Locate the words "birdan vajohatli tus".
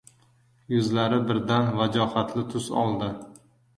1.31-2.71